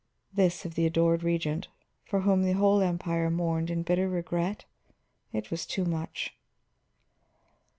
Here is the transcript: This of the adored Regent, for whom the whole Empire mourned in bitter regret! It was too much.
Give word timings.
This 0.33 0.65
of 0.65 0.73
the 0.73 0.87
adored 0.87 1.21
Regent, 1.21 1.67
for 2.05 2.21
whom 2.21 2.41
the 2.41 2.53
whole 2.53 2.81
Empire 2.81 3.29
mourned 3.29 3.69
in 3.69 3.83
bitter 3.83 4.09
regret! 4.09 4.65
It 5.31 5.51
was 5.51 5.63
too 5.63 5.85
much. 5.85 6.35